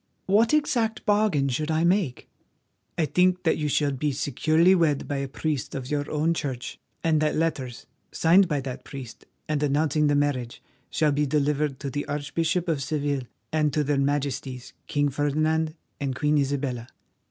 "What 0.25 0.51
exact 0.51 1.05
bargain 1.05 1.47
should 1.47 1.69
I 1.69 1.83
make?" 1.83 2.27
"I 2.97 3.05
think 3.05 3.43
that 3.43 3.59
you 3.59 3.67
shall 3.67 3.91
be 3.91 4.11
securely 4.11 4.73
wed 4.73 5.07
by 5.07 5.17
a 5.17 5.27
priest 5.27 5.75
of 5.75 5.91
your 5.91 6.09
own 6.09 6.33
Church, 6.33 6.79
and 7.03 7.21
that 7.21 7.35
letters, 7.35 7.85
signed 8.11 8.47
by 8.47 8.61
that 8.61 8.83
priest 8.83 9.27
and 9.47 9.61
announcing 9.61 10.07
the 10.07 10.15
marriage, 10.15 10.59
shall 10.89 11.11
be 11.11 11.27
delivered 11.27 11.79
to 11.81 11.91
the 11.91 12.07
Archbishop 12.07 12.67
of 12.67 12.81
Seville, 12.81 13.27
and 13.53 13.71
to 13.73 13.83
their 13.83 13.99
Majesties 13.99 14.73
King 14.87 15.09
Ferdinand 15.09 15.75
and 15.99 16.15
Queen 16.15 16.39
Isabella. 16.39 16.87